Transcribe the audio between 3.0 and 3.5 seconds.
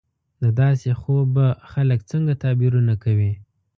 کوي